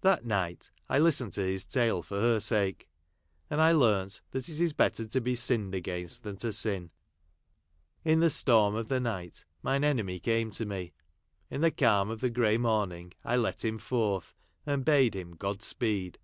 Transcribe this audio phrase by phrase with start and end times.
[0.00, 2.88] That night I listened to his tale for her sake;
[3.50, 6.90] and I learnt that it is better to be sinned against than to sin.
[8.06, 10.94] In the storm of the night mine enemy came to me;
[11.50, 14.34] in the calm of the grey morning I let him forth,
[14.64, 16.18] and bade him" God speed."